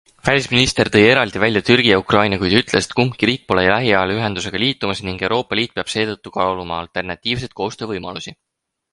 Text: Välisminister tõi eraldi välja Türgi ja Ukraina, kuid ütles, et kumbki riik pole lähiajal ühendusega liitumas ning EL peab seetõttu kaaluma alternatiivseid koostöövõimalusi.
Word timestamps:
Välisminister 0.27 0.89
tõi 0.93 1.01
eraldi 1.07 1.41
välja 1.41 1.59
Türgi 1.65 1.89
ja 1.91 1.97
Ukraina, 2.03 2.37
kuid 2.43 2.55
ütles, 2.59 2.87
et 2.89 2.95
kumbki 2.99 3.27
riik 3.29 3.43
pole 3.51 3.65
lähiajal 3.71 4.13
ühendusega 4.13 4.61
liitumas 4.63 5.03
ning 5.09 5.21
EL 5.27 5.35
peab 5.51 5.91
seetõttu 5.95 6.33
kaaluma 6.39 6.79
alternatiivseid 6.85 7.53
koostöövõimalusi. 7.61 8.35